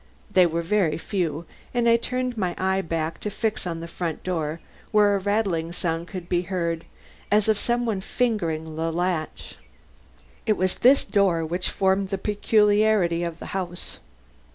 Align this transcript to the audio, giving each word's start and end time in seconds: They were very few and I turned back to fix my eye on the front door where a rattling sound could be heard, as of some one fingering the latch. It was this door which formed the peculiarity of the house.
They 0.31 0.47
were 0.47 0.63
very 0.63 0.97
few 0.97 1.45
and 1.75 1.87
I 1.87 1.95
turned 1.95 2.33
back 2.35 3.19
to 3.19 3.29
fix 3.29 3.65
my 3.67 3.69
eye 3.69 3.71
on 3.71 3.79
the 3.81 3.87
front 3.87 4.23
door 4.23 4.59
where 4.91 5.15
a 5.15 5.19
rattling 5.19 5.71
sound 5.73 6.07
could 6.07 6.27
be 6.27 6.41
heard, 6.41 6.85
as 7.31 7.47
of 7.47 7.59
some 7.59 7.85
one 7.85 8.01
fingering 8.01 8.77
the 8.77 8.91
latch. 8.91 9.57
It 10.47 10.57
was 10.57 10.79
this 10.79 11.05
door 11.05 11.45
which 11.45 11.69
formed 11.69 12.09
the 12.09 12.17
peculiarity 12.17 13.23
of 13.23 13.37
the 13.37 13.45
house. 13.53 13.99